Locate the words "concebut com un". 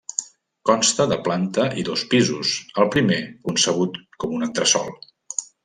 3.47-4.51